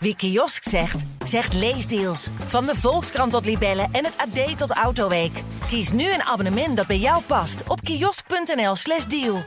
[0.00, 2.28] Wie kiosk zegt, zegt leesdeals.
[2.46, 5.42] Van de Volkskrant tot Libellen en het AD tot Autoweek.
[5.66, 9.42] Kies nu een abonnement dat bij jou past op kiosk.nl/slash deal.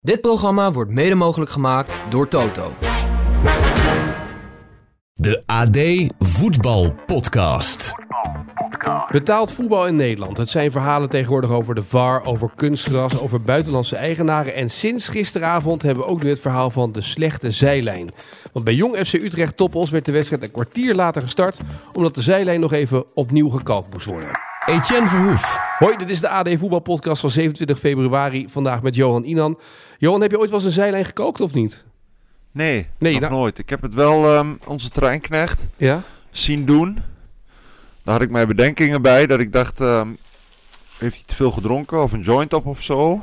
[0.00, 2.72] Dit programma wordt mede mogelijk gemaakt door Toto.
[5.12, 5.78] De AD
[6.18, 7.94] Voetbal Podcast.
[9.10, 10.36] Betaald voetbal in Nederland.
[10.36, 14.54] Het zijn verhalen tegenwoordig over de VAR, over kunstgras, over buitenlandse eigenaren.
[14.54, 18.10] En sinds gisteravond hebben we ook nu het verhaal van de slechte zijlijn.
[18.52, 21.60] Want bij Jong FC Utrecht Toppels werd de wedstrijd een kwartier later gestart,
[21.92, 24.30] omdat de zijlijn nog even opnieuw gekalkt moest worden.
[24.64, 25.58] Etienne Verhoef.
[25.78, 28.46] Hoi, dit is de AD Voetbalpodcast van 27 februari.
[28.48, 29.58] Vandaag met Johan Inan.
[29.98, 31.84] Johan, heb je ooit wel eens een zijlijn gekookt of niet?
[32.52, 33.58] Nee, Nee, nog nou- nooit.
[33.58, 36.02] Ik heb het wel ehm, onze treinknecht Ja?
[36.30, 36.98] zien doen.
[38.08, 40.08] Daar had ik mijn bedenkingen bij dat ik dacht, ehm,
[40.98, 43.20] heeft hij te veel gedronken of een joint op of zo?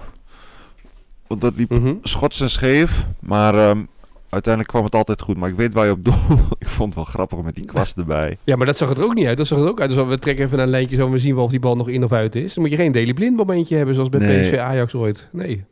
[1.27, 1.93] Want dat liep Mhm.
[2.01, 3.83] schots en scheef, maar ehm,
[4.29, 5.37] uiteindelijk kwam het altijd goed.
[5.37, 6.13] Maar ik weet waar je op doel.
[6.59, 8.37] ik vond het wel grappig met die kwast erbij.
[8.43, 9.37] Ja, maar dat zag het er ook niet uit.
[9.37, 9.89] Dat zag het ook uit.
[9.89, 11.89] Dus we trekken even een lijntje zo en we zien wel of die bal nog
[11.89, 12.53] in of uit is.
[12.53, 14.41] Dan moet je geen Daily Blind momentje hebben zoals bij Nee.
[14.49, 15.27] PSV Ajax ooit.
[15.31, 15.65] Nee.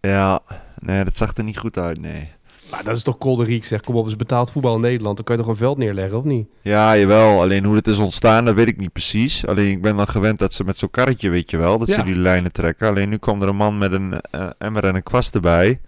[0.00, 0.40] Ja,
[0.78, 2.32] nee, dat zag er niet goed uit, nee.
[2.76, 3.80] Maar dat is toch kolderiek zeg.
[3.80, 5.16] Kom op, het is betaald voetbal in Nederland.
[5.16, 6.46] Dan kan je toch een veld neerleggen, of niet?
[6.62, 7.40] Ja, jawel.
[7.40, 9.46] Alleen hoe het is ontstaan, dat weet ik niet precies.
[9.46, 11.94] Alleen ik ben dan gewend dat ze met zo'n karretje, weet je wel, dat Ja.
[11.94, 12.88] ze die lijnen trekken.
[12.88, 15.80] Alleen nu kwam er een man met een eh, emmer en een kwast erbij.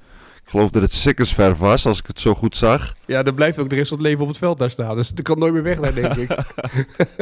[0.48, 2.94] Ik geloof dat het sikkersverf was, als ik het zo goed zag.
[3.06, 4.96] Ja, dan blijft ook de rest van het leven op het veld daar staan.
[4.96, 6.30] Dus dat kan nooit meer weg, denk ik.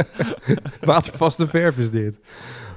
[0.80, 2.18] Watervaste verf is dit.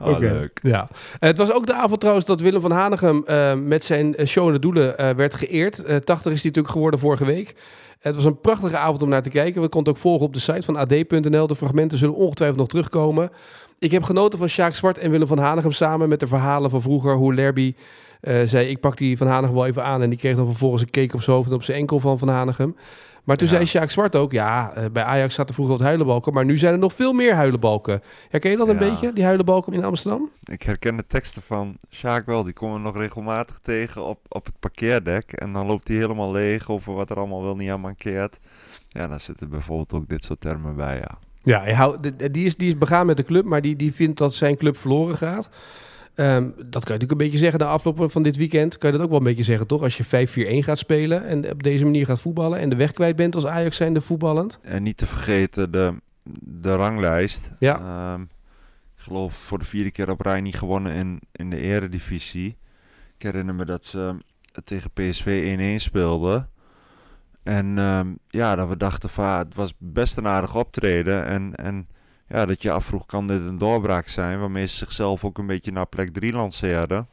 [0.02, 0.23] Oh.
[0.61, 0.89] Ja.
[1.20, 4.47] Het was ook de avond trouwens dat Willem van Hanegem eh, met zijn eh, show
[4.47, 5.83] in de doelen eh, werd geëerd.
[5.83, 7.55] Eh 80 is hij natuurlijk geworden vorige week.
[8.00, 9.61] Het was een prachtige avond om naar te kijken.
[9.61, 11.47] We konden ook volgen op de site van ad.nl.
[11.47, 13.31] De fragmenten zullen ongetwijfeld nog terugkomen.
[13.80, 16.81] Ik heb genoten van Sjaak Zwart en Willem van Hanegem samen met de verhalen van
[16.81, 17.16] vroeger.
[17.16, 17.73] Hoe Lerby
[18.19, 20.01] eh, zei, ik pak die Van Hanegem wel even aan.
[20.01, 22.19] En die kreeg dan vervolgens een cake op zijn hoofd en op zijn enkel van
[22.19, 22.75] Van Hanegem.
[23.23, 23.53] Maar toen Ja.
[23.53, 26.33] zei Sjaak Zwart ook, ja, eh, bij Ajax zaten vroeger wat huilenbalken.
[26.33, 28.01] Maar nu zijn er nog veel meer huilenbalken.
[28.29, 28.89] Herken je dat een Ja.
[28.89, 30.29] beetje, die huilenbalken in Amsterdam?
[30.43, 32.43] Ik herken de teksten van Sjaak wel.
[32.43, 35.31] Die komen we nog regelmatig tegen op, op het parkeerdek.
[35.31, 38.37] En dan loopt hij helemaal leeg over wat er allemaal wel niet aan mankeert.
[38.87, 41.17] Ja, daar zitten bijvoorbeeld ook dit soort termen bij, ja.
[41.43, 41.97] Ja,
[42.31, 44.77] die, is, die is begaan met de club, maar die, die vindt dat zijn club
[44.77, 45.49] verloren gaat.
[46.19, 48.77] Ehm, dat kan je natuurlijk een beetje zeggen na afloop van dit weekend.
[48.77, 49.81] Kan je dat ook wel een beetje zeggen, toch?
[49.81, 52.59] Als je 5-4-1 gaat spelen en op deze manier gaat voetballen...
[52.59, 54.59] en de weg kwijt bent als Ajax zijnde voetballend.
[54.61, 55.93] En niet te vergeten de,
[56.41, 57.52] de ranglijst.
[57.59, 57.79] Ja.
[57.79, 62.58] Ehm, ik geloof voor de vierde keer op rij niet gewonnen in, in de eredivisie.
[63.17, 64.15] Ik herinner me dat ze
[64.63, 66.49] tegen PSV 1-1 speelden.
[67.43, 71.25] En ehm, ja, dat we dachten van ah, het was best een aardig optreden.
[71.25, 71.87] En, en
[72.29, 74.39] ja, dat je afvroeg kan dit een doorbraak zijn.
[74.39, 77.07] Waarmee ze zichzelf ook een beetje naar plek 3 lanceerden.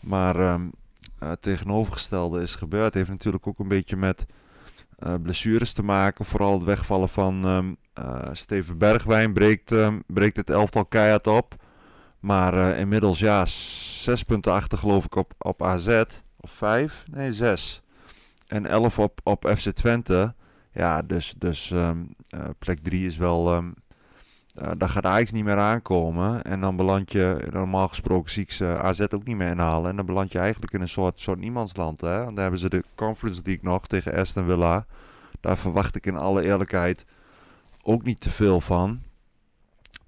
[0.00, 0.68] Maar ehm,
[1.18, 2.94] eh, het tegenovergestelde is gebeurd.
[2.94, 4.26] heeft natuurlijk ook een beetje met
[4.98, 6.24] eh, blessures te maken.
[6.24, 11.54] Vooral het wegvallen van ehm, eh, Steven Bergwijn breekt, ehm, breekt het elftal keihard op.
[12.20, 16.02] Maar inmiddels ja, zes punten achter geloof ik op, op AZ.
[16.40, 17.04] Of vijf?
[17.10, 17.82] Nee, zes.
[18.46, 20.34] En elf op, op FC Twente.
[20.72, 21.74] Ja, dus, dus
[22.58, 23.62] plek drie is wel...
[24.58, 26.42] eh, daar gaat Ajax niet meer aankomen.
[26.42, 29.90] En dan beland je, normaal gesproken zie ik ze AZ ook niet meer inhalen.
[29.90, 32.00] En dan beland je eigenlijk in een soort, soort niemandsland.
[32.00, 32.24] Hè?
[32.24, 34.86] Dan hebben ze de Conference League nog tegen Aston Villa.
[35.40, 37.04] Daar verwacht ik in alle eerlijkheid
[37.82, 39.00] ook niet te veel van.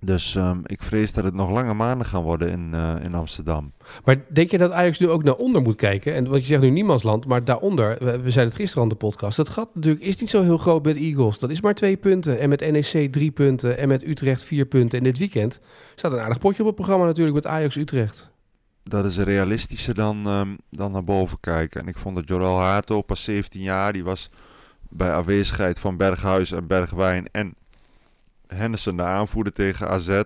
[0.01, 3.73] Dus ehm, ik vrees dat het nog lange maanden gaan worden in, eh, in Amsterdam.
[4.05, 6.15] Maar denk je dat Ajax nu ook naar onder moet kijken?
[6.15, 7.97] En wat je zegt nu niemandsland, maar daaronder...
[7.99, 9.37] We, we zeiden het gisteren aan de podcast.
[9.37, 11.39] Het gat natuurlijk is niet zo heel groot met Eagles.
[11.39, 12.39] Dat is maar twee punten.
[12.39, 13.79] En met NEC drie punten.
[13.79, 14.99] En met Utrecht vier punten.
[14.99, 15.61] En dit weekend
[15.95, 18.31] staat een aardig potje op het programma natuurlijk met Ajax Utrecht.
[18.83, 21.81] Dat is realistischer dan, ehm, dan naar boven kijken.
[21.81, 24.31] En ik vond dat Jorel Hato, pas 17 jaar, die was
[24.89, 27.55] bij aanwezigheid van Berghuis en Bergwijn en
[28.55, 30.23] Henderson de aanvoerder tegen AZ.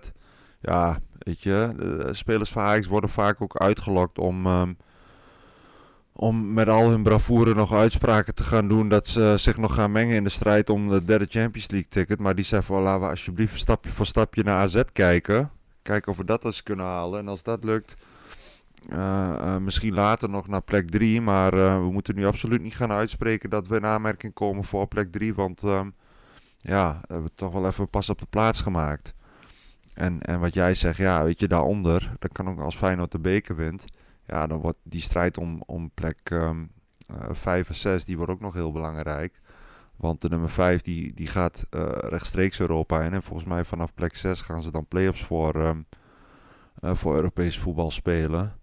[0.59, 4.73] Ja, weet je, de spelers van Ajax worden vaak ook uitgelokt om, ehm,
[6.13, 9.91] om met al hun bravoure nog uitspraken te gaan doen dat ze zich nog gaan
[9.91, 12.19] mengen in de strijd om de derde Champions League ticket.
[12.19, 15.51] Maar die zeggen van laten we alsjeblieft stapje voor stapje naar AZ kijken.
[15.81, 17.19] Kijken of we dat eens kunnen halen.
[17.19, 17.95] En als dat lukt,
[18.89, 21.21] eh, eh, misschien later nog naar plek 3.
[21.21, 24.87] Maar eh, we moeten nu absoluut niet gaan uitspreken dat we in aanmerking komen voor
[24.87, 25.33] plek 3.
[25.33, 25.89] Want ehm,
[26.65, 29.13] ja, we hebben toch wel even pas op de plaats gemaakt.
[29.93, 33.19] En, en wat jij zegt, ja, weet je, daaronder, dat kan ook als Feyenoord de
[33.19, 33.85] beker wint.
[34.27, 36.63] Ja, dan wordt die strijd om, om plek ehm
[37.31, 39.41] 5 en 6, die wordt ook nog heel belangrijk.
[39.95, 43.13] Want de nummer 5 die, die gaat eh, rechtstreeks Europa in.
[43.13, 45.81] En volgens mij vanaf plek 6 gaan ze dan play-offs voor, ehm,
[46.79, 48.59] eh, voor Europees voetbal spelen.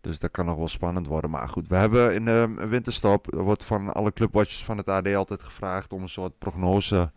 [0.00, 1.30] Dus dat kan nog wel spannend worden.
[1.30, 5.14] Maar goed, we hebben in de winterstop, er wordt van alle clubwatchers van het AD
[5.14, 7.12] altijd gevraagd om een soort prognose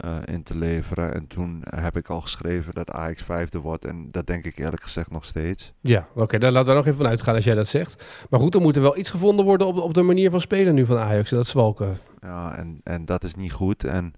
[0.00, 1.14] eh, in te leveren.
[1.14, 3.84] En toen heb ik al geschreven dat Ajax vijfde wordt.
[3.84, 5.72] En dat denk ik eerlijk gezegd nog steeds.
[5.80, 8.26] Ja, oké, daar laten we nog even van uitgaan als jij dat zegt.
[8.30, 10.74] Maar goed, er moet er wel iets gevonden worden op, op de manier van spelen
[10.74, 11.30] nu van Ajax.
[11.30, 11.98] En dat zwalken.
[12.20, 13.84] Ja, en, en dat is niet goed.
[13.84, 14.14] En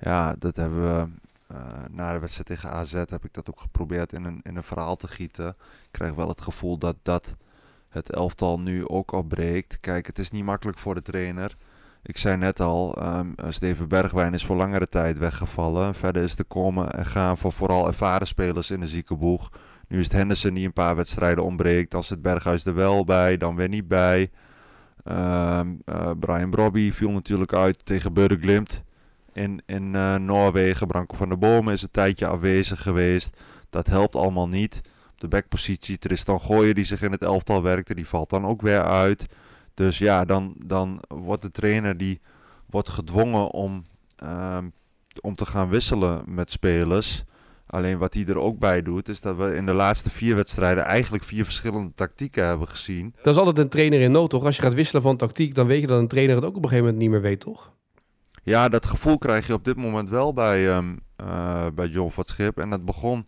[0.00, 1.06] ja, dat hebben we
[1.52, 1.58] uh,
[1.90, 4.96] na de wedstrijd tegen AZ heb ik dat ook geprobeerd in een, in een verhaal
[4.96, 5.48] te gieten.
[5.82, 7.36] Ik krijg wel het gevoel dat dat
[7.88, 9.80] het elftal nu ook opbreekt.
[9.80, 11.56] Kijk, het is niet makkelijk voor de trainer.
[12.04, 15.94] Ik zei net al, um, Steven Bergwijn is voor langere tijd weggevallen.
[15.94, 19.50] Verder is te komen en gaan voor vooral ervaren spelers in de ziekenboeg.
[19.88, 21.90] Nu is het Henderson die een paar wedstrijden ontbreekt.
[21.90, 24.30] Dan zit Berghuis er wel bij, dan weer niet bij.
[25.04, 28.82] Um, uh, Brian Brobby viel natuurlijk uit tegen Burglimt
[29.32, 30.86] in, in uh, Noorwegen.
[30.86, 33.36] Branko van der Bomen is een tijdje afwezig geweest.
[33.70, 34.80] Dat helpt allemaal niet.
[35.12, 38.62] Op de backpositie Tristan Gooien die zich in het elftal werkte, die valt dan ook
[38.62, 39.26] weer uit.
[39.74, 42.20] Dus ja, dan, dan wordt de trainer die
[42.66, 43.84] wordt gedwongen om,
[44.24, 44.58] uh,
[45.20, 47.24] om te gaan wisselen met spelers.
[47.66, 50.84] Alleen wat hij er ook bij doet, is dat we in de laatste vier wedstrijden
[50.84, 53.14] eigenlijk vier verschillende tactieken hebben gezien.
[53.22, 54.44] Dat is altijd een trainer in nood, toch?
[54.44, 56.62] Als je gaat wisselen van tactiek, dan weet je dat een trainer het ook op
[56.62, 57.72] een gegeven moment niet meer weet, toch?
[58.42, 62.24] Ja, dat gevoel krijg je op dit moment wel bij, um, uh, bij John van
[62.24, 62.58] Schip.
[62.58, 63.26] En dat begon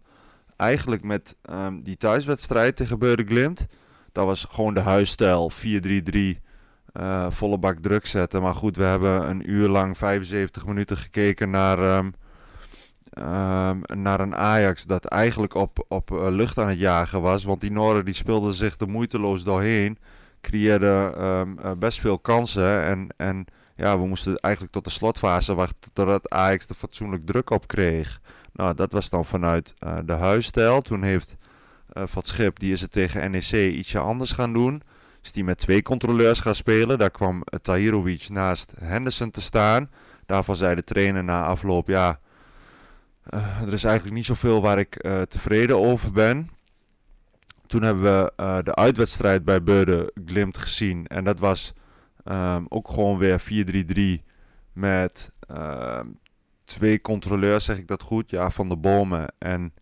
[0.57, 3.67] eigenlijk met um, die thuiswedstrijd tegen Beurde Glimt.
[4.15, 5.57] Dat was gewoon de huisstijl, 4-3-3,
[6.93, 8.43] uh, volle bak druk zetten.
[8.43, 12.13] Maar goed, we hebben een uur lang, 75 minuten gekeken naar, um,
[13.95, 17.45] naar een Ajax dat eigenlijk op, op uh, lucht aan het jagen was.
[17.45, 19.99] Want die Noorden die speelden zich er moeiteloos doorheen.
[20.41, 23.09] Creëerden best veel kansen en...
[23.17, 23.45] en
[23.77, 28.21] ja, we moesten eigenlijk tot de slotfase wachten totdat Ajax er fatsoenlijk druk op kreeg.
[28.53, 29.75] Nou, dat was dan vanuit
[30.05, 30.81] de huisstijl.
[30.81, 31.37] Toen heeft
[31.95, 34.83] uh, Van Schip, die is het tegen NEC ietsje anders gaan doen.
[35.23, 36.99] Is die met twee controleurs gaan spelen.
[36.99, 39.91] Daar kwam uh, Tahirovic naast Henderson te staan.
[40.27, 42.21] Daarvan zei de trainer na afloop, ja,
[43.67, 46.51] er is eigenlijk niet zoveel waar ik tevreden over ben.
[47.67, 51.07] Toen hebben we de uitwedstrijd bij Beurde Glimt gezien.
[51.07, 51.75] En dat was
[52.25, 53.43] Um, ook gewoon weer
[54.21, 54.25] 4-3-3
[54.73, 56.19] met um,
[56.65, 58.31] twee controleurs, zeg ik dat goed?
[58.31, 59.73] Ja, Van de Bomen en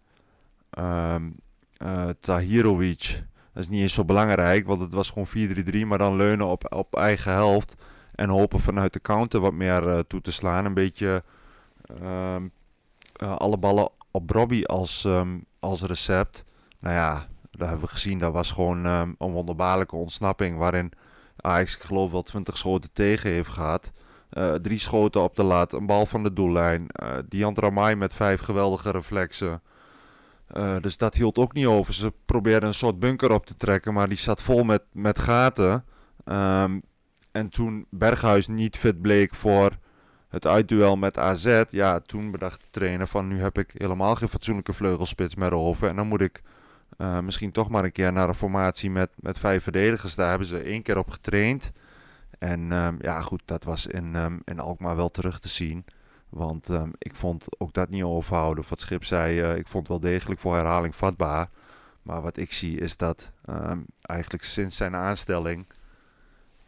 [0.79, 1.37] um,
[1.85, 3.23] uh, Tahirovic.
[3.53, 5.29] Dat is niet eens zo belangrijk, want het was gewoon
[5.85, 7.75] 4-3-3, maar dan leunen op, op eigen helft.
[8.15, 10.65] En hopen vanuit de counter wat meer uh, toe te slaan.
[10.65, 11.23] Een beetje
[12.03, 12.37] uh,
[13.37, 15.09] alle ballen op Robbie als,
[15.61, 16.45] als recept.
[16.81, 18.19] Nou ja, dat hebben we gezien.
[18.19, 20.93] Dat was gewoon een wonderbaarlijke ontsnapping waarin
[21.37, 23.93] Ajax, ik geloof wel 20 schoten tegen heeft gehad.
[24.63, 26.87] Drie schoten op de lat, een bal van de doellijn.
[27.03, 29.63] Uh, Diant met vijf geweldige reflexen.
[30.57, 31.95] Uh, dus dat hield ook niet over.
[31.95, 35.85] Ze probeerden een soort bunker op te trekken, maar die zat vol met, met gaten.
[36.25, 36.83] Um,
[37.33, 39.79] en toen Berghuis niet fit bleek voor
[40.29, 44.29] het uitduel met AZ, ja, toen bedacht de trainer van nu heb ik helemaal geen
[44.29, 45.89] fatsoenlijke vleugelspits meer over.
[45.89, 46.43] En dan moet ik
[46.99, 50.15] uh, misschien toch maar een keer naar een formatie met, met vijf verdedigers.
[50.15, 51.73] Daar hebben ze één keer op getraind.
[52.39, 55.85] En um, ja, goed, dat was in, um, in Alkmaar wel terug te zien.
[56.33, 58.65] Want um, ik vond ook dat niet overhouden.
[58.69, 61.49] Wat Schip zei, uh, ik vond wel degelijk voor herhaling vatbaar.
[62.03, 63.31] Maar wat ik zie is dat
[64.01, 65.67] eigenlijk sinds zijn aanstelling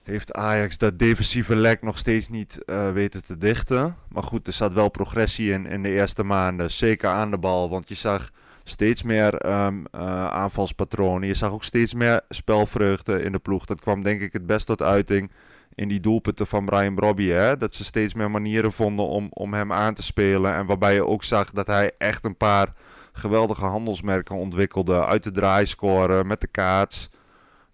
[0.05, 3.97] heeft Ajax dat defensieve lek nog steeds niet uh, weten te dichten.
[4.09, 6.71] Maar goed, er zat wel progressie in in de eerste maanden.
[6.71, 8.31] Zeker aan de bal, want je zag
[8.65, 11.29] steeds meer um, uh, aanvalspatronen.
[11.29, 13.65] Je zag ook steeds meer spelvreugde in de ploeg.
[13.65, 15.31] Dat kwam denk ik het best tot uiting
[15.75, 17.27] in die doelpunten van Brian Brobby.
[17.27, 17.57] Hè?
[17.57, 20.55] Dat ze steeds meer manieren vonden om, om hem aan te spelen.
[20.55, 22.73] En waarbij je ook zag dat hij echt een paar
[23.13, 25.07] geweldige handelsmerken ontwikkelde.
[25.07, 27.11] Uit de draaiscoren, met de kaats,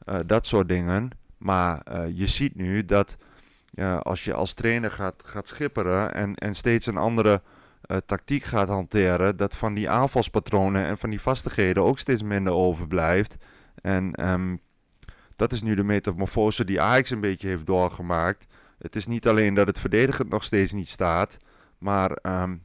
[0.05, 1.11] uh, dat soort dingen.
[1.39, 3.17] Maar uh, je ziet nu dat
[4.03, 7.43] als je als trainer gaat, gaat schipperen en, en steeds een andere
[8.07, 13.37] tactiek gaat hanteren, dat van die aanvalspatronen en van die vastigheden ook steeds minder overblijft.
[13.83, 14.61] En um,
[15.41, 18.47] dat is nu de metamorfose die Ajax een beetje heeft doorgemaakt.
[18.79, 21.37] Het is niet alleen dat het verdedigend nog steeds niet staat,
[21.79, 22.63] maar um,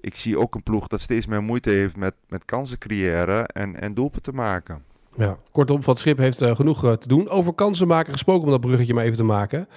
[0.00, 3.80] ik zie ook een ploeg dat steeds meer moeite heeft met, met kansen creëren en,
[3.80, 4.82] en doelpen te maken.
[5.14, 7.28] Ja, kortom, Van Schip heeft uh, genoeg uh, te doen.
[7.28, 9.68] Over kansen maken gesproken, om dat bruggetje maar even te maken.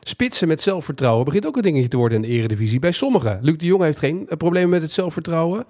[0.00, 2.78] Spitsen met zelfvertrouwen begint ook een dingetje te worden in de eredivisie.
[2.78, 3.38] Bij sommigen.
[3.42, 5.64] Luc de Jong heeft geen uh, problemen met het zelfvertrouwen.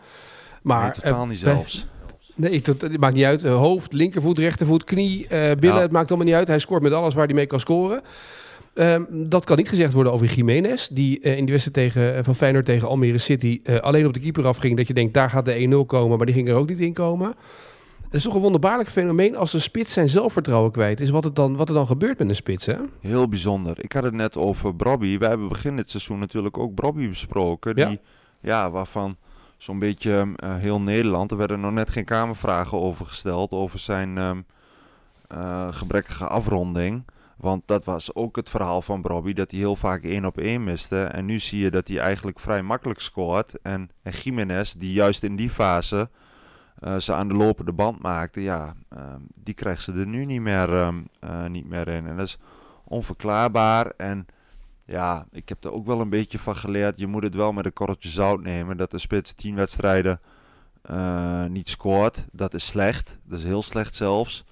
[0.63, 1.87] Maar, nee, totaal niet zelfs.
[2.39, 3.45] Nee, het, het maakt niet uit.
[3.45, 5.59] hoofd, linkervoet, rechtervoet, knie, billen.
[5.61, 5.81] Ja.
[5.81, 6.49] Het maakt allemaal niet uit.
[6.49, 8.03] Hij scoort met alles waar hij mee kan scoren.
[8.79, 12.25] Um, dat kan niet gezegd worden over Jiménez, die uh, in de wedstrijd tegen, uh,
[12.25, 14.77] van Feyenoord tegen Almere City uh, alleen op de keeper afging.
[14.77, 16.93] Dat je denkt, daar gaat de 1-0 komen, maar die ging er ook niet in
[16.93, 17.35] komen.
[18.05, 21.11] Het is toch een wonderbaarlijk fenomeen als een spits zijn zelfvertrouwen kwijt is.
[21.11, 22.75] Wat, het dan, wat er dan gebeurt met een spits, hè?
[23.01, 23.77] Heel bijzonder.
[23.81, 25.19] Ik had het net over Brobby.
[25.19, 27.73] Wij hebben begin dit seizoen natuurlijk ook Brobby besproken.
[27.77, 27.89] Ja.
[27.89, 28.01] Die
[28.41, 29.17] ja, waarvan
[29.59, 34.19] zo'n beetje eh, heel Nederland, er werden nog net geen kamervragen over gesteld over zijn
[34.19, 34.41] ehm,
[35.29, 37.05] eh, gebrekkige afronding.
[37.37, 40.65] Want dat was ook het verhaal van Bobby, dat hij heel vaak één op één
[40.65, 41.03] miste.
[41.03, 43.61] En nu zie je dat hij eigenlijk vrij makkelijk scoort.
[43.63, 46.09] En, en Jiménez, die juist in die fase
[46.81, 50.41] uh, ze aan de lopende band maakte, ja, ehm, die krijgt ze er nu niet
[50.41, 50.93] meer,
[51.49, 52.07] niet meer in.
[52.07, 52.39] En dat is
[52.85, 53.87] onverklaarbaar.
[53.97, 54.27] En
[54.89, 56.99] ja, ik heb er ook wel een beetje van geleerd.
[56.99, 58.77] Je moet het wel met een korreltje zout nemen.
[58.77, 60.21] Dat de spits 10 wedstrijden
[60.91, 62.27] uh, niet scoort.
[62.33, 63.19] Dat is slecht.
[63.25, 64.45] Dat is heel slecht zelfs.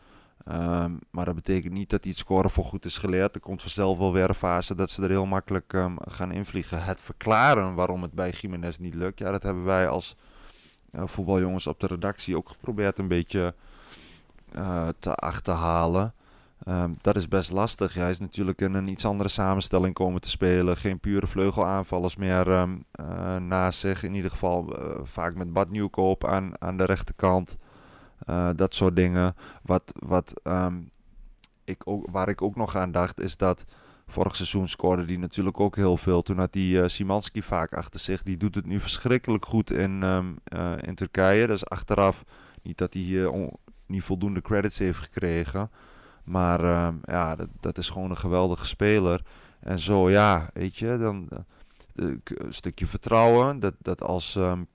[0.48, 3.34] Um, maar dat betekent niet dat hij het scoren voor goed is geleerd.
[3.34, 6.84] Er komt vanzelf wel weer een fase dat ze er heel makkelijk um, gaan invliegen.
[6.84, 9.18] Het verklaren waarom het bij Jiménez niet lukt.
[9.18, 10.16] Ja, dat hebben wij als
[10.92, 13.54] uh, voetbaljongens op de redactie ook geprobeerd een beetje
[14.54, 16.14] uh, te achterhalen.
[16.64, 17.94] Um, dat is best lastig.
[17.94, 20.76] Hij is natuurlijk in een iets andere samenstelling komen te spelen.
[20.76, 22.84] Geen pure vleugelaanvallers meer um,
[23.48, 24.02] naast zich.
[24.02, 27.56] In ieder geval uh, vaak met Bad Nieuwkoop aan, aan de rechterkant.
[28.30, 29.34] Uh, dat soort dingen.
[29.62, 30.90] Wat, wat, um,
[31.64, 33.64] ik ook, waar ik ook nog aan dacht is dat
[34.06, 36.22] vorig seizoen scoorde hij natuurlijk ook heel veel.
[36.22, 38.22] Toen had hij uh, Simanski vaak achter zich.
[38.22, 40.02] Die doet het nu verschrikkelijk goed in,
[40.80, 41.46] in Turkije.
[41.46, 42.24] Dus achteraf
[42.62, 43.50] niet dat hij hier
[43.86, 45.70] niet voldoende credits heeft gekregen.
[46.26, 49.22] Maar uh, ja, dat, dat, is gewoon een geweldige speler.
[49.60, 51.28] En zo, ja, weet je, dan
[51.94, 53.60] een stukje vertrouwen.
[53.60, 54.66] Dat, dat, als, um,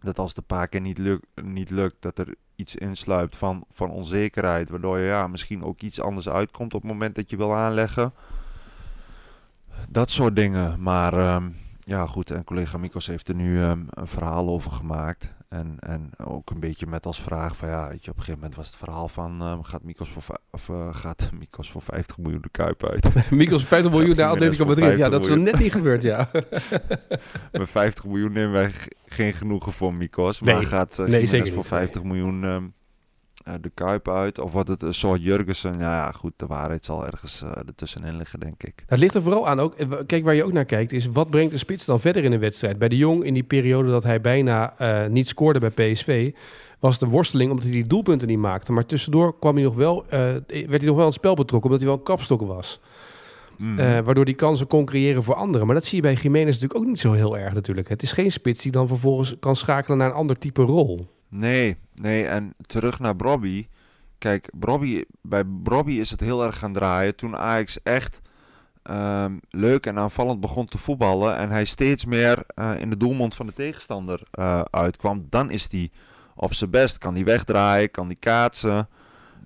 [0.00, 3.90] dat als de paar keer niet, luk, niet lukt, dat er iets insluipt van, van
[3.90, 4.70] onzekerheid.
[4.70, 8.12] Waardoor je ja, misschien ook iets anders uitkomt op het moment dat je wil aanleggen.
[9.88, 10.82] Dat soort dingen.
[10.82, 12.30] Maar um, ja, goed.
[12.30, 15.34] En collega Mikos heeft er nu een verhaal over gemaakt.
[15.54, 18.40] En, en ook een beetje met als vraag van ja, weet je, op een gegeven
[18.40, 22.18] moment was het verhaal van um, gaat Mikos voor, of, uh, gaat Mikos voor 50
[22.18, 23.14] miljoen de Kuip uit?
[23.30, 24.96] Mikos voor 50 miljoen naar Atletico Madrid.
[24.96, 26.30] Ja, dat is er net niet gebeurd, ja.
[27.52, 28.70] Met 50 miljoen nemen wij
[29.06, 30.40] geen genoegen voor Mikos.
[30.40, 32.12] Maar nee, gaat uh, nee, zeker voor niet, 50 nee.
[32.12, 32.56] miljoen uh,
[33.60, 34.38] de Kuip uit?
[34.38, 35.78] Of wordt het een soort Jurgensen?
[35.78, 38.84] Ja, ja, goed, de waarheid zal ergens uh, ertussenin liggen, denk ik.
[38.86, 39.76] Het ligt er vooral aan ook.
[40.06, 42.40] Kijk, waar je ook naar kijkt, is wat brengt de spits dan verder in een
[42.40, 42.78] wedstrijd?
[42.78, 46.32] Bij de Jong, in die periode dat hij bijna uh, niet scoorde bij PSV,
[46.78, 48.72] was de worsteling omdat hij die doelpunten niet maakte.
[48.72, 51.70] Maar tussendoor kwam hij nog wel, uh, werd hij nog wel aan het spel betrokken,
[51.70, 52.80] omdat hij wel een kapstok was.
[53.56, 53.78] Mm.
[53.78, 55.66] Uh, waardoor die kansen kon creëren voor anderen.
[55.66, 57.88] Maar dat zie je bij Jiménez natuurlijk ook niet zo heel erg natuurlijk.
[57.88, 61.13] Het is geen spits die dan vervolgens kan schakelen naar een ander type rol.
[61.36, 62.26] Nee, nee.
[62.26, 63.66] En terug naar Brobby.
[64.18, 67.16] Kijk, Brobby, bij Brobby is het heel erg gaan draaien.
[67.16, 68.20] Toen Ajax echt
[68.90, 71.36] um, leuk en aanvallend begon te voetballen.
[71.36, 75.26] En hij steeds meer uh, in de doelmond van de tegenstander uh, uitkwam.
[75.28, 75.90] Dan is hij
[76.34, 76.98] op zijn best.
[76.98, 78.88] Kan hij wegdraaien, kan hij kaatsen.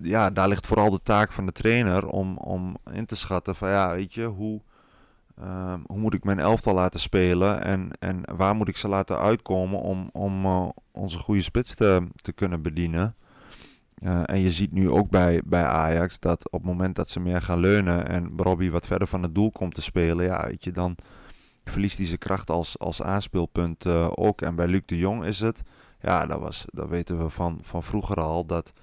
[0.01, 3.69] Ja, daar ligt vooral de taak van de trainer om, om in te schatten van
[3.69, 4.61] ja, weet je, hoe,
[5.41, 9.19] um, hoe moet ik mijn elftal laten spelen en, en waar moet ik ze laten
[9.19, 13.15] uitkomen om, om uh, onze goede spits te, te kunnen bedienen.
[14.03, 17.19] Uh, en je ziet nu ook bij, bij Ajax dat op het moment dat ze
[17.19, 20.63] meer gaan leunen en Robbie wat verder van het doel komt te spelen, ja, weet
[20.63, 20.95] je, dan
[21.63, 24.41] verliest hij zijn kracht als, als aanspeelpunt uh, ook.
[24.41, 25.61] En bij Luc de Jong is het,
[26.01, 28.73] ja, dat, was, dat weten we van, van vroeger al, dat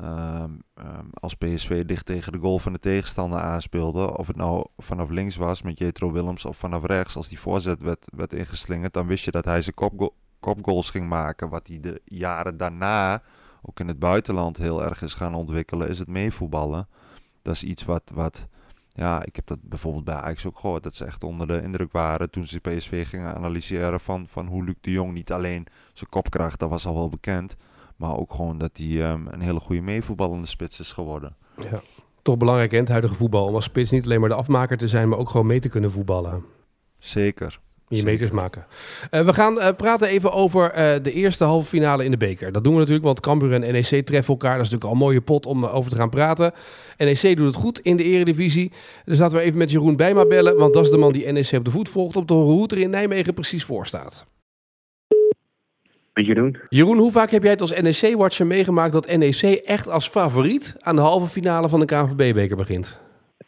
[0.00, 4.66] um, um, als PSV dicht tegen de goal van de tegenstander aanspeelde, of het nou
[4.76, 8.92] vanaf links was met Jetro Willems of vanaf rechts, als die voorzet werd, werd ingeslingerd,
[8.92, 11.48] dan wist je dat hij zijn kopgo kopgoals ging maken.
[11.48, 13.22] Wat hij de jaren daarna
[13.62, 16.88] ook in het buitenland heel erg is gaan ontwikkelen, is het meevoetballen.
[17.42, 18.46] Dat is iets wat, wat
[18.88, 21.92] ja, ik heb dat bijvoorbeeld bij Ajax ook gehoord, dat ze echt onder de indruk
[21.92, 26.10] waren toen ze PSV gingen analyseren van, van hoe Luc de Jong niet alleen zijn
[26.10, 27.56] kopkracht, dat was al wel bekend,
[27.96, 31.36] maar ook gewoon dat hij um, een hele goede meevoetballende spits is geworden.
[31.70, 31.82] Ja,
[32.22, 34.88] toch belangrijk in het huidige voetbal om als spits niet alleen maar de afmaker te
[34.88, 36.44] zijn, maar ook gewoon mee te kunnen voetballen.
[36.98, 37.58] Zeker.
[37.88, 38.66] Je meters maken.
[39.10, 42.52] Uh, we gaan uh, praten even over uh, de eerste halve finale in de beker.
[42.52, 44.56] Dat doen we natuurlijk, want Cambuur en NEC treffen elkaar.
[44.56, 46.52] Dat is natuurlijk al een mooie pot om over te gaan praten.
[46.98, 48.72] NEC doet het goed in de eredivisie.
[49.04, 51.52] Dus laten we even met Jeroen Bijma bellen, want dat is de man die NEC
[51.52, 52.16] op de voet volgt...
[52.16, 54.26] om te horen hoe het er in Nijmegen precies voor staat.
[56.16, 56.56] Met Jeroen.
[56.68, 60.94] Jeroen, hoe vaak heb jij het als NEC-watcher meegemaakt dat NEC echt als favoriet aan
[60.96, 63.00] de halve finale van de KNVB-beker begint?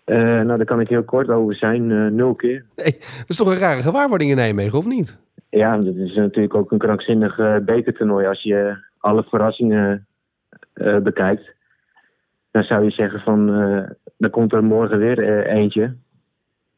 [0.06, 1.90] Uh, nou, daar kan ik heel kort over zijn.
[1.90, 2.64] Uh, nul keer.
[2.76, 5.18] Nee, dat is toch een rare gewaarwording in Nijmegen, of niet?
[5.50, 8.26] Ja, dat is natuurlijk ook een krankzinnig uh, bekertoernooi.
[8.26, 10.06] Als je alle verrassingen
[11.02, 11.54] bekijkt,
[12.50, 13.46] dan zou je zeggen van,
[14.16, 15.94] dan komt er morgen weer eentje.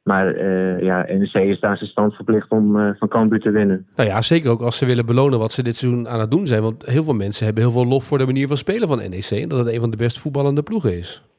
[0.02, 0.45] Maar
[0.85, 3.87] ja, NEC is daar zijn stand verplicht om van Cambuur te winnen.
[3.97, 6.47] Nou ja, zeker ook als ze willen belonen wat ze dit seizoen aan het doen
[6.47, 6.62] zijn.
[6.62, 9.30] Want heel veel mensen hebben heel veel lof voor de manier van spelen van NEC.
[9.30, 11.30] En dat het een van de best voetballende ploegen is.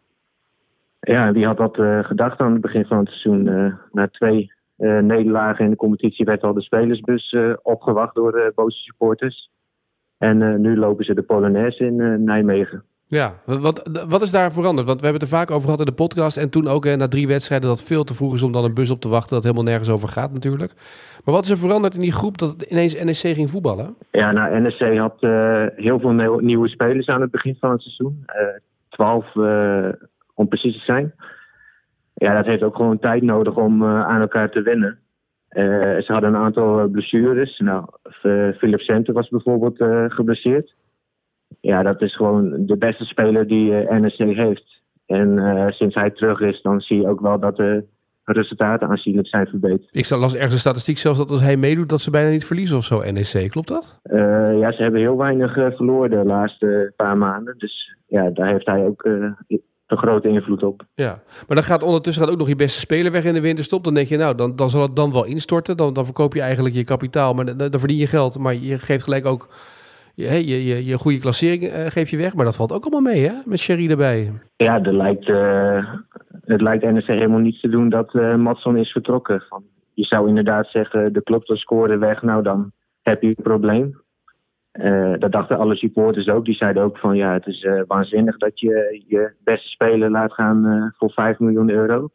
[1.00, 3.44] Ja, die had dat uh, gedacht aan het begin van het seizoen.
[3.92, 8.78] Na twee eh, nederlagen in de competitie werd al de spelersbus eh, opgewacht door boze
[8.78, 9.52] supporters.
[10.18, 12.84] En nu lopen ze de Polonaise in Nijmegen.
[13.12, 14.88] Ja, wat, wat is daar veranderd?
[14.88, 16.38] Want we hebben het er vaak over gehad in de podcast.
[16.38, 18.90] En toen ook na drie wedstrijden dat veel te vroeg is om dan een bus
[18.90, 19.34] op te wachten.
[19.34, 20.72] Dat helemaal nergens over gaat natuurlijk.
[21.26, 23.96] Maar wat is er veranderd in die groep dat ineens NEC ging voetballen?
[24.12, 25.18] Ja, nou NEC had
[25.76, 28.26] heel veel nieuwe spelers aan het begin van het seizoen.
[28.90, 29.36] Twaalf
[30.34, 31.14] om precies te zijn
[32.22, 35.00] ja, dat heeft ook gewoon tijd nodig om uh, aan elkaar te wennen.
[35.50, 35.64] Uh,
[35.98, 37.60] ze hadden een aantal blessures.
[37.60, 37.86] Nou,
[38.58, 40.76] Philip Center was bijvoorbeeld uh, geblesseerd.
[41.62, 44.82] Ja, dat is gewoon de beste speler die NSC heeft.
[45.06, 47.84] En sinds hij terug is, dan zie je ook wel dat de
[48.24, 49.90] resultaten aanzienlijk zijn verbeterd.
[49.92, 52.78] Ik las ergens een statistiek zelfs dat als hij meedoet, dat ze bijna niet verliezen
[52.78, 53.50] of zo, NEC.
[53.50, 54.00] Klopt dat?
[54.60, 57.58] ja, ze hebben heel weinig verloren de laatste paar maanden.
[57.58, 59.06] Dus ja, daar heeft hij ook
[59.92, 60.86] een grote invloed op.
[60.96, 63.84] Ja, maar dan gaat ondertussen gaat ook nog je beste speler weg in de winterstop.
[63.84, 65.78] Dan denk je, nou, dan, dan zal het dan wel instorten.
[65.78, 68.40] Dan, dan verkoop je eigenlijk je kapitaal, maar dan, dan verdien je geld.
[68.40, 69.48] Maar je geeft gelijk ook
[70.16, 72.36] je, je, je, je goede klassering uh, geef je weg.
[72.36, 73.34] Maar dat valt ook allemaal mee, hè?
[73.46, 74.32] Met Sherry erbij.
[74.56, 75.86] Ja, er lijkt, uh,
[76.46, 79.44] het lijkt NSC helemaal niets te doen dat uh, Matson is vertrokken.
[79.94, 82.22] Je zou inderdaad zeggen, de club scoorde weg.
[82.22, 84.00] Nou, dan heb je een probleem.
[85.20, 86.46] Dat dachten alle supporters ook.
[86.46, 90.92] Die zeiden ook van ja, het is waanzinnig dat je je beste speler laat gaan
[90.98, 92.10] voor 5 miljoen euro.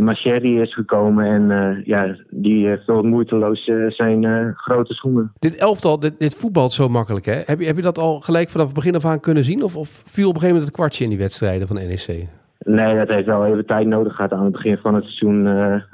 [0.00, 5.32] Maar Sherry is gekomen en ja, die vult moeiteloos zijn grote schoenen.
[5.38, 7.40] Dit elftal, dit, dit voetbalt zo makkelijk hè?
[7.44, 9.62] Heb je, heb je dat al gelijk vanaf het begin af aan kunnen zien?
[9.62, 12.28] Of, of viel op een gegeven moment het kwartje in die wedstrijden van NEC?
[12.58, 14.32] Nee, dat heeft wel even tijd nodig gehad.
[14.32, 15.44] Aan het begin van het seizoen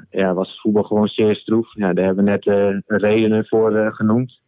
[0.09, 1.73] ja, was het voetbal gewoon zeer stroef.
[1.75, 2.45] Ja, daar hebben we net
[2.87, 4.39] redenen voor genoemd.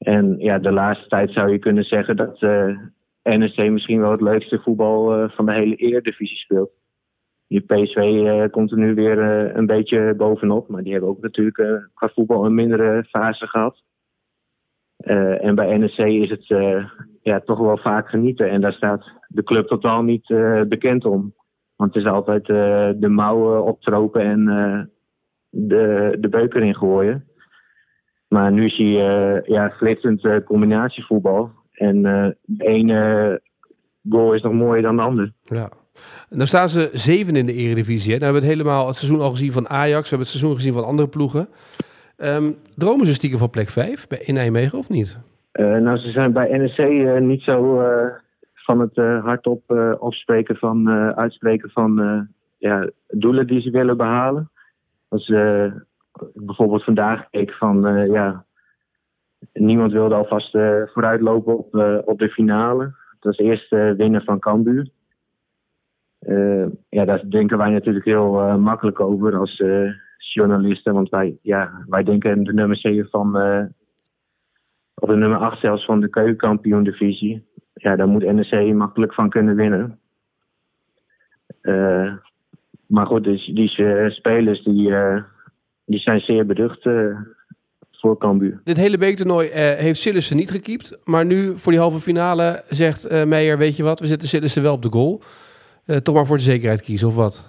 [0.00, 2.68] En ja, de laatste tijd zou je kunnen zeggen dat uh,
[3.22, 6.70] eh, NEC misschien wel het leukste voetbal uh, van de hele Eredivisie speelt.
[7.50, 9.18] Die PSV eh, komt er nu weer
[9.56, 13.82] een beetje bovenop, maar die hebben ook natuurlijk qua voetbal een mindere fase gehad.
[14.96, 16.46] en bij NEC is het
[17.22, 18.50] ja, toch wel vaak genieten.
[18.50, 20.26] En daar staat de club totaal niet
[20.68, 21.34] bekend om.
[21.76, 22.46] Want het is altijd
[23.00, 24.44] de mouwen optropen en
[25.48, 27.28] de, de beuken in gooien.
[28.28, 31.50] Maar nu zie je ja, flitsend combinatievoetbal.
[31.72, 32.02] En
[32.42, 33.40] de ene
[34.08, 35.32] goal is nog mooier dan de andere.
[35.42, 35.70] Ja.
[36.30, 38.12] Nou staan ze zeven in de Eredivisie.
[38.12, 38.18] Hè?
[38.18, 40.02] Hebben we het helemaal het seizoen al gezien van Ajax.
[40.02, 41.48] We hebben het seizoen gezien van andere ploegen.
[42.16, 45.18] Um, dromen ze stiekem van plek 5 in Nijmegen of niet?
[45.52, 47.82] nou, ze zijn bij NEC niet zo
[48.54, 49.62] van het hardop
[49.98, 54.50] opspreken van, uitspreken van ja, doelen die ze willen behalen.
[55.08, 55.26] Als
[56.34, 58.44] bijvoorbeeld vandaag keek van ja,
[59.52, 60.50] niemand wilde alvast
[60.92, 61.74] vooruitlopen op,
[62.04, 62.84] op de finale.
[62.84, 64.88] Het was eerst winnen van Cambuur.
[66.88, 69.62] Ja, daar denken wij natuurlijk heel makkelijk over als
[70.18, 70.94] journalisten.
[70.94, 73.36] Want wij, ja, wij denken de nummer 7 van,
[74.94, 77.48] of de nummer 8 zelfs van de keukenkampioen divisie.
[77.74, 79.98] Ja, daar moet NEC makkelijk van kunnen winnen.
[82.86, 83.68] maar goed, dus die
[84.10, 84.94] spelers die
[85.84, 86.88] die zijn zeer beducht
[87.90, 88.60] voor Cambuur.
[88.64, 90.98] Dit hele beektoernooi heeft Sillissen niet gekiept.
[91.04, 94.74] Maar nu voor die halve finale zegt Meijer, weet je wat, we zetten Sillissen wel
[94.74, 95.22] op de goal.
[96.02, 97.48] Toch maar voor de zekerheid kiezen, of wat?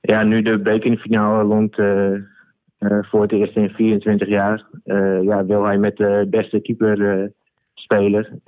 [0.00, 1.76] Ja, nu de bekerfinale longt
[3.08, 4.66] voor het eerst in 24 jaar.
[5.22, 7.30] ja, wil hij met de beste keeper
[7.74, 8.40] spelen.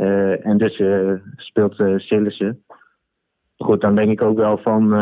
[0.43, 0.83] en dus
[1.37, 2.63] speelt Sillissen.
[3.57, 4.93] Goed, dan denk ik ook wel van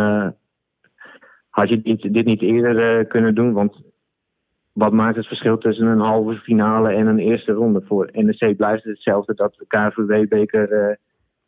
[1.54, 3.52] had je dit, dit niet eerder uh, kunnen doen?
[3.52, 3.82] Want
[4.72, 7.82] wat maakt het verschil tussen een halve finale en een eerste ronde?
[7.86, 10.96] Voor NEC blijft het hetzelfde dat de KVW-beker uh, eh,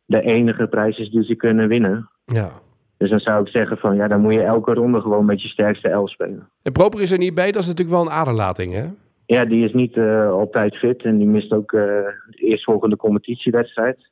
[0.06, 2.10] de enige prijs is die ze kunnen winnen.
[2.24, 2.50] Ja.
[2.96, 5.48] Dus dan zou ik zeggen van ja, dan moet je elke ronde gewoon met je
[5.48, 6.48] sterkste elf spelen.
[6.62, 8.84] En Proper is er niet bij, dat is natuurlijk wel een aderlating hè?
[9.26, 11.80] Ja, die is niet uh, op tijd fit en die mist ook uh,
[12.30, 14.10] de eerstvolgende competitiewedstrijd.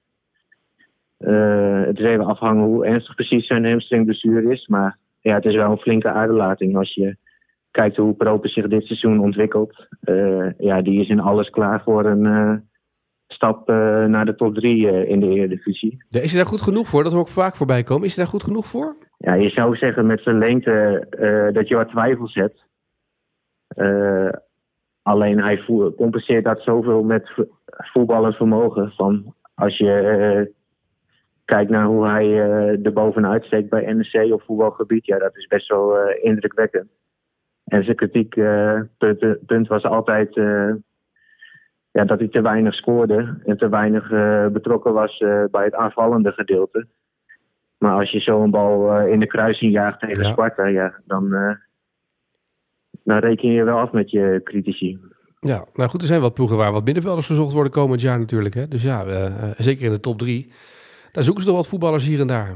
[1.86, 5.70] het is even afhangen hoe ernstig precies zijn hamstringblessure is, maar ja, het is wel
[5.70, 7.16] een flinke aderlating als je
[7.70, 9.86] kijkt hoe Proper zich dit seizoen ontwikkelt.
[10.58, 12.62] Ja, die is in alles klaar voor een
[13.26, 16.04] stap uh, naar de top 3 in de Eredivisie.
[16.10, 17.02] Is hij daar goed genoeg voor?
[17.02, 18.06] Dat hoor ik vaak voorbij komen.
[18.06, 18.96] Is hij daar goed genoeg voor?
[19.18, 21.06] Ja, je zou zeggen met zijn lengte
[21.52, 22.66] dat je wat twijfels hebt.
[25.02, 25.64] alleen hij
[25.96, 27.30] compenseert dat zoveel met
[27.66, 28.92] voetballend vermogen.
[28.96, 30.52] Van als je
[31.44, 32.38] kijk naar hoe hij
[32.82, 36.90] er bovenuit steekt bij NEC op voetbalgebied, ja, dat is best wel indrukwekkend.
[37.64, 40.40] En zijn kritiekpunt punt was altijd
[41.94, 44.08] ja, dat hij te weinig scoorde en te weinig
[44.52, 45.18] betrokken was
[45.50, 46.86] bij het aanvallende gedeelte.
[47.78, 50.30] Maar als je zo'n bal in de kruising jaagt tegen ja.
[50.30, 51.56] Sparta, ja, dan
[53.04, 54.98] dan reken je wel af met je critici.
[55.40, 58.54] Ja, nou goed, er zijn wat ploegen waar wat middenvelders gezocht worden komend jaar natuurlijk.
[58.54, 58.68] Hè?
[58.68, 60.52] Dus ja, eh, eh, zeker in de top drie.
[61.12, 62.54] Daar zoeken ze toch wat voetballers hier en daar.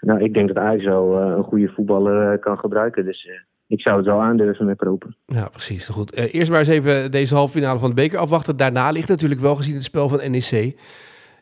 [0.00, 3.04] Nou, ik denk dat Ajax wel eh, een goede voetballer eh, kan gebruiken.
[3.04, 3.34] Dus eh,
[3.68, 5.16] ik zou het wel aandurven met Propen.
[5.26, 5.88] Ja, precies.
[5.88, 6.12] Goed.
[6.14, 8.56] Eh, eerst maar eens even deze halve finale van de beker afwachten.
[8.56, 10.76] Daarna ligt natuurlijk wel gezien het spel van NEC.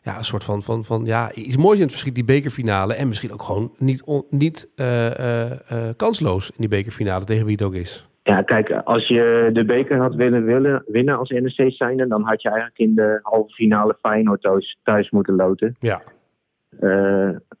[0.03, 2.93] Ja, een soort van, van, van ja, iets moois in het verschiet, die bekerfinale.
[2.95, 5.51] En misschien ook gewoon niet, on- niet eh, eh,
[5.95, 8.07] kansloos in die bekerfinale tegen wie het ook is.
[8.23, 12.41] Ja, kijk, als je de beker had willen, willen winnen als NEC zijnde, dan had
[12.41, 15.75] je eigenlijk in de halve finale Feyenoord thuis, thuis moeten loten.
[15.79, 16.01] Ja.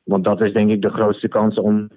[0.03, 1.89] Want dat is denk ik de grootste kans om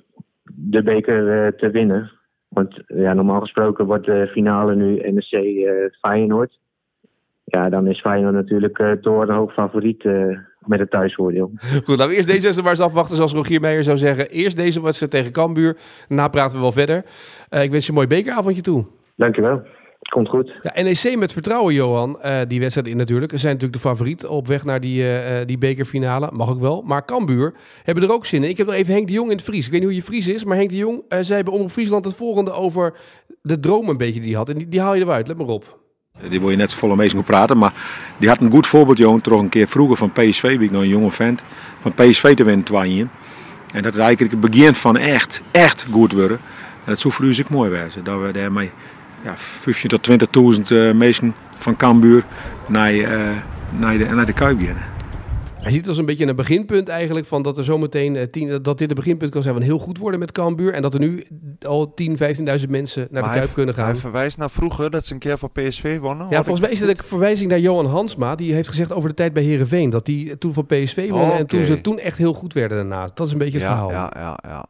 [0.54, 2.10] de beker te winnen.
[2.48, 6.58] Want ja, normaal gesproken wordt de finale nu NEC eh Feyenoord.
[7.44, 11.50] Ja, dan is Feyenoord natuurlijk eh torenhoog favoriet eh, met het thuisvoordeel.
[11.84, 13.16] Goed, laten we eerst deze wedstrijd maar eens afwachten.
[13.16, 14.30] Zoals Rogier Meijer zou zeggen.
[14.30, 15.76] Eerst deze wedstrijd tegen Cambuur.
[16.08, 16.96] Daarna praten we wel verder.
[17.48, 18.84] Ik wens je een mooi bekeravondje toe.
[19.16, 19.62] Dankjewel.
[19.98, 20.52] Komt goed.
[20.62, 22.20] Ja, NEC met vertrouwen, Johan.
[22.20, 23.32] Eh, die wedstrijd in natuurlijk.
[23.32, 26.30] Ze zijn natuurlijk de favoriet op weg naar die, eh, eh, die bekerfinale.
[26.32, 26.82] Mag ook wel.
[26.82, 28.50] Maar Cambuur hebben er ook zin in.
[28.50, 29.64] Ik heb nog even Henk de Jong in het Fries.
[29.66, 30.44] Ik weet niet hoe je Fries is.
[30.44, 32.92] Maar Henk de Jong eh, zei bij Omroep Friesland het volgende over
[33.42, 34.48] de droom een beetje die hij had.
[34.48, 35.26] En die, die haal je eruit.
[35.26, 35.78] Let maar op.
[36.28, 37.58] Die wil je net zo volle mee praten.
[37.58, 37.72] Maar
[38.18, 40.82] die had een goed voorbeeld, jongen, toch een keer vroeger van PSV, wie ik nog
[40.82, 41.42] een jonge vent,
[41.78, 43.10] van PSV te winnen twaaien.
[43.72, 46.36] En dat is eigenlijk het begin van echt, echt goed worden.
[46.84, 48.04] En dat zou voor u ook mooi wezen.
[48.04, 48.70] Dat we daarmee
[49.24, 50.08] ja, 15 tot
[50.58, 52.22] 20.000 eh mensen van Cambuur
[52.68, 53.36] naar, eh,
[53.78, 54.76] naar, de, naar de Kuip gaan.
[55.58, 57.26] Hij ziet het als een beetje een beginpunt eigenlijk.
[57.26, 59.98] Van dat er zometeen eh, tien, dat dit een beginpunt kan zijn van heel goed
[59.98, 60.72] worden met Cambuur.
[60.72, 61.24] En dat er nu
[61.60, 63.84] al 10, 15.000 mensen naar Maar de hij- Kuip kunnen gaan.
[63.84, 66.26] Hij verwijst naar vroeger dat ze een keer van PSV wonnen.
[66.30, 68.34] Ja, volgens mij is het een verwijzing naar Johan Hansma.
[68.34, 71.36] Die heeft gezegd over de tijd bij Herenveen dat die toen van PSV wonnen.
[71.36, 73.08] En toen ze toen echt heel goed werden daarna.
[73.14, 73.90] Dat is een beetje het ja, verhaal.
[73.90, 74.66] ja, ja, ja.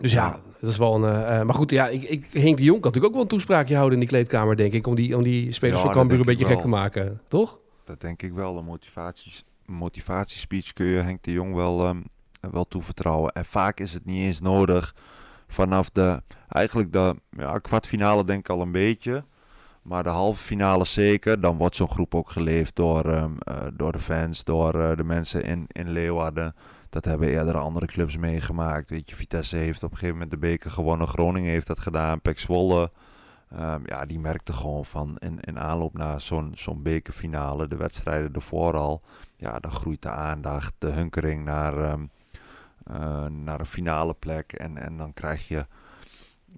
[0.00, 1.04] Dus ja, dat is wel een.
[1.14, 3.28] eh, eh, maar goed, ja, ik, ik, Henk de Jong kan natuurlijk ook wel een
[3.28, 4.86] toespraakje houden in die kleedkamer, denk ik.
[4.86, 7.20] Om die, om die spelers Ja, van Cambuur een beetje gek te maken.
[7.28, 7.58] Toch?
[7.84, 8.56] Dat denk ik wel.
[8.56, 12.00] Een motivaties, motivatiespeech kun je Henk de Jong wel, ehm,
[12.50, 13.32] wel toevertrouwen.
[13.32, 14.94] En vaak is het niet eens nodig
[15.48, 19.24] vanaf de, eigenlijk de ja, kwartfinale denk ik al een beetje.
[19.82, 21.40] Maar de halve finale zeker.
[21.40, 25.44] Dan wordt zo'n groep ook geleefd door, ehm, eh, door de fans, door de mensen
[25.44, 26.54] in, in Leeuwarden.
[26.90, 28.90] Dat hebben eerder andere clubs meegemaakt.
[28.90, 31.06] Weet je, Vitesse heeft op een gegeven moment de beker gewonnen.
[31.06, 32.20] Groningen heeft dat gedaan.
[32.20, 32.90] Pek Zwolle.
[33.50, 38.32] Ehm, ja, die merkte gewoon van in, in aanloop naar zo'n zo'n bekerfinale, de wedstrijden
[38.32, 39.02] ervoor al.
[39.36, 41.78] Ja, dan groeit de aandacht, de hunkering naar,
[42.84, 44.52] eh, naar een finale plek.
[44.52, 45.66] En, en dan krijg je,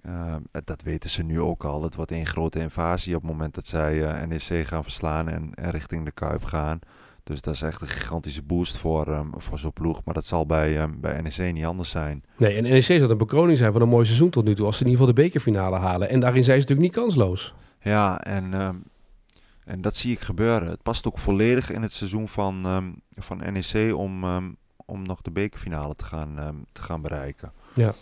[0.03, 3.55] ehm, dat weten ze nu ook al, het wordt één grote invasie op het moment
[3.55, 6.79] dat zij eh, NEC gaan verslaan en, en richting de Kuip gaan.
[7.23, 10.01] Dus dat is echt een gigantische boost voor, ehm, voor zo'n ploeg.
[10.05, 12.23] Maar dat zal bij, ehm, bij NEC niet anders zijn.
[12.37, 14.65] Nee, en NEC zal een bekroning zijn van een mooi seizoen tot nu toe.
[14.65, 16.09] Als ze in ieder geval de bekerfinale halen.
[16.09, 17.53] En daarin zijn ze natuurlijk niet kansloos.
[17.81, 18.75] Ja, en, ehm,
[19.65, 20.69] en dat zie ik gebeuren.
[20.69, 22.63] Het past ook volledig in het seizoen van,
[23.15, 24.23] van NEC om,
[24.85, 27.51] om nog de bekerfinale te gaan, te gaan bereiken.
[27.73, 27.93] Ja,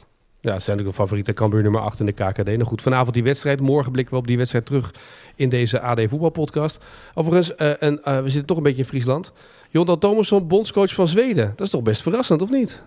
[0.41, 2.45] ze zijn natuurlijk een favoriete Cambuur nummer 8 in de KKD.
[2.45, 3.59] Nou goed, vanavond die wedstrijd.
[3.59, 4.93] Morgen blikken we op die wedstrijd terug
[5.35, 6.83] in deze AD voetbalpodcast.
[7.13, 9.33] Overigens, eh, en, eh, we zitten toch een beetje in Friesland.
[9.69, 11.53] Jonathan Thomasson, bondscoach van Zweden.
[11.55, 12.81] Dat is toch best verrassend, of niet?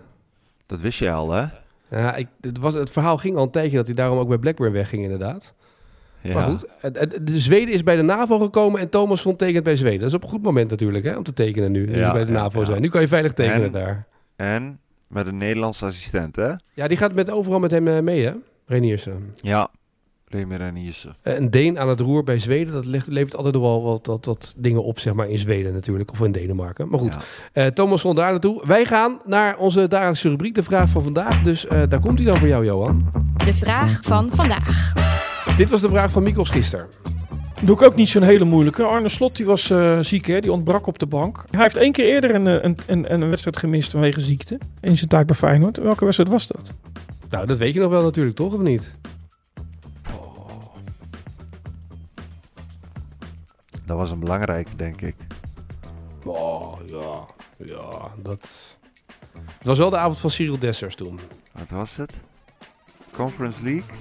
[0.67, 1.45] Dat wist je al, hè?
[1.91, 4.39] Ja, ik, het, was, het verhaal ging al een tijdje dat hij daarom ook bij
[4.39, 5.55] Blackburn wegging, inderdaad.
[6.21, 6.35] Ja.
[6.35, 6.69] Maar goed,
[7.27, 9.99] de Zweden is bij de NAVO gekomen en Thomasson tekent bij Zweden.
[9.99, 11.97] Dat is op een goed moment natuurlijk, hè, om te tekenen nu.
[11.97, 12.67] Ja, bij de ja, NAVO ja.
[12.67, 12.81] zijn.
[12.81, 14.07] Nu kan je veilig tekenen En- daar.
[14.37, 14.79] En
[15.15, 16.51] met een Nederlandse assistent, hè?
[16.75, 18.33] Ja, die gaat met, overal met hem eh, mee, hè?
[18.67, 19.35] Reniersen.
[19.41, 19.69] Ja.
[20.29, 21.17] Remy Reniersen.
[21.23, 24.25] Eh, Een Deen aan het roer bij Zweden, dat legt- levert altijd wel wat, wat,
[24.25, 26.11] wat dingen op, zeg maar, in Zweden natuurlijk.
[26.13, 26.89] Of in Denemarken.
[26.89, 27.21] Maar goed, Ja.
[27.63, 28.67] eh Thomas van daar naartoe.
[28.67, 31.43] Wij gaan naar onze dagelijkse rubriek, de vraag van vandaag.
[31.43, 33.11] Dus eh, daar komt hij dan voor jou, Johan.
[33.45, 34.93] De vraag van vandaag.
[35.57, 36.87] Dit was de vraag van Mikos gisteren.
[37.65, 38.83] Doe ik ook niet zo'n hele moeilijke.
[38.83, 40.41] Arne Slot die was eh, ziek, hè?
[40.41, 41.45] die ontbrak op de bank.
[41.51, 44.59] Hij heeft één keer eerder een, eh, een, een, een wedstrijd gemist vanwege ziekte.
[44.81, 45.77] In zijn taak bij Feyenoord.
[45.77, 46.73] Welke wedstrijd was dat?
[47.31, 48.53] Nou, dat weet je nog wel natuurlijk, toch?
[48.53, 48.91] Of niet?
[53.85, 55.17] Dat was een belangrijke, denk ik.
[56.25, 57.25] Oh, ja.
[57.67, 58.49] Ja, dat...
[59.33, 61.19] Het was wel de avond van Cyril Dessers toen.
[61.53, 62.13] Wat was het?
[63.17, 63.97] Conference League?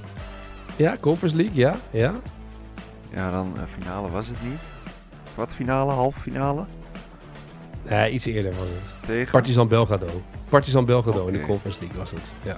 [0.76, 1.76] Ja, Conference League, ja.
[1.92, 2.14] ja.
[3.14, 4.62] Ja, dan eh, finale was het niet.
[5.34, 6.66] Kwartfinale, halve finale?
[7.90, 9.06] Nee, iets eerder was het.
[9.06, 9.32] Tegen?
[9.32, 10.22] Partizan Belgrado.
[10.50, 11.42] Partizan Belgrado in de.
[11.42, 12.32] Conference League was het.
[12.44, 12.58] Ja.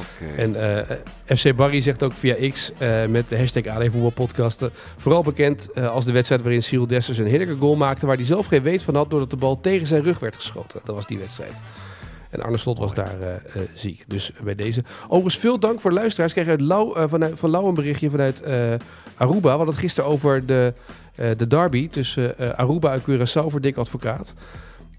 [0.00, 0.32] Oké.
[0.32, 0.78] En
[1.26, 4.70] eh, FC Barry zegt ook via X eh, met de hashtag AD Voetbalpodcasten.
[4.98, 8.06] Vooral bekend als de wedstrijd waarin Cyril Dessers een heerlijke goal maakte.
[8.06, 10.80] Waar hij zelf geen weet van had doordat de bal tegen zijn rug werd geschoten.
[10.84, 11.54] Dat was die wedstrijd.
[12.34, 14.04] En Arne Slot was daar eh, eh, ziek.
[14.06, 14.82] Dus bij deze.
[15.04, 16.32] Overigens, veel dank voor de luisteraars.
[16.32, 18.42] Ik kreeg uit Lau, eh, vanuit, van Lau een berichtje vanuit
[19.16, 19.40] Aruba.
[19.40, 20.72] We hadden het gisteren over de,
[21.36, 24.34] de derby tussen Aruba en Curaçao voor Dick Advocaat.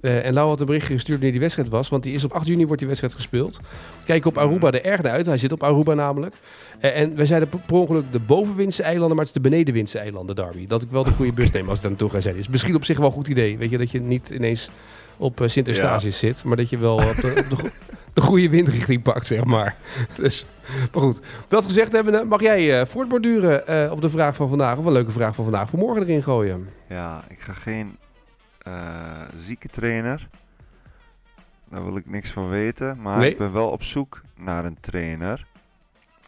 [0.02, 1.90] En Lau had een berichtje gestuurd wanneer die wedstrijd was.
[1.90, 3.60] Want die is op 8 juni wordt die wedstrijd gespeeld.
[4.06, 5.26] Kijk op Aruba er erg naar uit.
[5.26, 6.36] Hij zit op Aruba namelijk.
[6.80, 10.36] En wij zeiden per- per ongeluk de bovenwindse eilanden, maar het is de benedenwindse eilanden
[10.36, 10.66] derby.
[10.66, 12.36] Dat ik wel de goede bus neem als ik daar naartoe ga zijn.
[12.36, 13.58] Is misschien op zich wel een goed idee.
[13.58, 14.70] Weet je, dat je niet ineens
[15.18, 16.44] op eh, Sint Eustatius zit.
[16.44, 17.70] Maar dat je wel op de, op de, go-
[18.14, 19.76] de goede windrichting pakt, zeg maar.
[20.16, 20.46] Dus,
[20.94, 21.22] maar goed.
[21.48, 24.78] Dat gezegd hebbende, mag jij eh, voortborduren eh, op de vraag van vandaag.
[24.78, 26.70] Of een leuke vraag van vandaag voor morgen erin gooien.
[26.90, 27.98] Ja, ik ga geen
[29.46, 30.28] zieke trainer.
[31.70, 33.02] Daar wil ik niks van weten.
[33.02, 33.32] Maar Nee.
[33.32, 35.46] ik ben wel op zoek naar een trainer.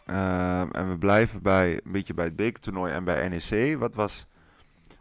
[0.06, 3.78] Ehm, en we blijven bij, een beetje bij het bekertoernooi en bij NEC.
[3.78, 4.26] Wat was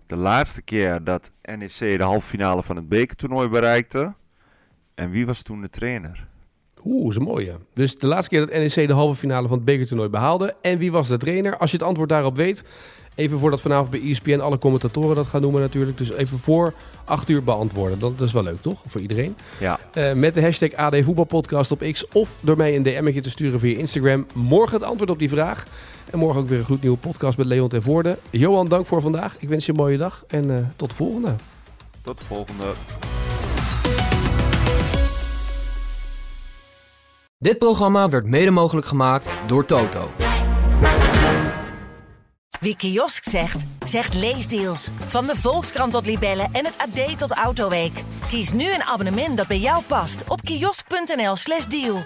[0.07, 4.13] de laatste keer dat NEC de halve finale van het bekertoernooi bereikte?
[4.95, 6.27] En wie was toen de trainer?
[6.85, 7.55] Oeh, is een mooie.
[7.73, 10.55] Dus de laatste keer dat NEC de halve finale van het bekertoernooi behaalde.
[10.61, 11.57] En wie was de trainer?
[11.57, 12.63] Als je het antwoord daarop weet.
[13.15, 15.97] Even voordat vanavond bij ESPN alle commentatoren dat gaan noemen natuurlijk.
[15.97, 16.73] Dus even voor
[17.05, 17.99] 8 uur beantwoorden.
[17.99, 18.81] Dat, dat is wel leuk, toch?
[18.87, 19.35] Voor iedereen.
[19.59, 22.07] Ja, Eh, met de hashtag AD Voetbalpodcast op X.
[22.07, 24.25] Of door mij een DM'tje te sturen via Instagram.
[24.33, 25.63] Morgen het antwoord op die vraag.
[26.11, 28.17] En morgen ook weer een gloednieuwe podcast met Leon ten Voorde.
[28.29, 29.35] Johan, dank voor vandaag.
[29.39, 30.23] Ik wens je een mooie dag.
[30.27, 31.35] En eh, tot de volgende.
[32.01, 32.63] tot de volgende.
[37.37, 40.09] Dit programma werd mede mogelijk gemaakt door Toto.
[42.59, 44.89] Wie kiosk zegt, zegt leesdeals.
[45.05, 48.03] Van de Volkskrant tot Libellen en het AD tot Autoweek.
[48.27, 52.03] Kies nu een abonnement dat bij jou past op kiosk.nl/slash deal.